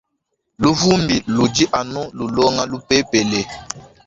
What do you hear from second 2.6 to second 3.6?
lupepele.